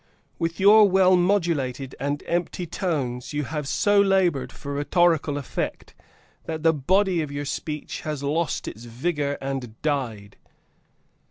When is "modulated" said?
1.15-1.93